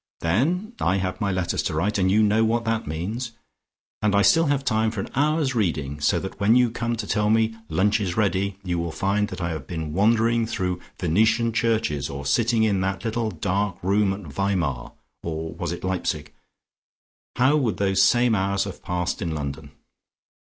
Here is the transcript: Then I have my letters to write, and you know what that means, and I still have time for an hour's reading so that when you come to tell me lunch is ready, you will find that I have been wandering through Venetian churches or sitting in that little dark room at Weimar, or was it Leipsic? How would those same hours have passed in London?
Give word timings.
Then 0.21 0.73
I 0.81 0.95
have 0.95 1.21
my 1.21 1.31
letters 1.31 1.61
to 1.61 1.75
write, 1.75 1.99
and 1.99 2.09
you 2.09 2.23
know 2.23 2.43
what 2.43 2.65
that 2.65 2.87
means, 2.87 3.33
and 4.01 4.15
I 4.15 4.23
still 4.23 4.47
have 4.47 4.65
time 4.65 4.89
for 4.89 4.99
an 4.99 5.11
hour's 5.13 5.53
reading 5.53 5.99
so 6.01 6.19
that 6.21 6.39
when 6.39 6.55
you 6.55 6.71
come 6.71 6.95
to 6.95 7.05
tell 7.05 7.29
me 7.29 7.55
lunch 7.69 7.99
is 7.99 8.17
ready, 8.17 8.57
you 8.63 8.79
will 8.79 8.91
find 8.91 9.27
that 9.27 9.41
I 9.41 9.49
have 9.51 9.67
been 9.67 9.93
wandering 9.93 10.47
through 10.47 10.79
Venetian 10.99 11.53
churches 11.53 12.09
or 12.09 12.25
sitting 12.25 12.63
in 12.63 12.81
that 12.81 13.05
little 13.05 13.29
dark 13.29 13.77
room 13.83 14.11
at 14.11 14.21
Weimar, 14.21 14.93
or 15.21 15.53
was 15.53 15.71
it 15.71 15.83
Leipsic? 15.83 16.33
How 17.35 17.55
would 17.57 17.77
those 17.77 18.01
same 18.01 18.33
hours 18.33 18.63
have 18.63 18.81
passed 18.81 19.21
in 19.21 19.35
London? 19.35 19.69